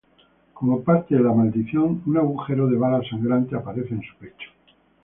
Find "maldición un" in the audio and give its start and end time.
1.31-2.17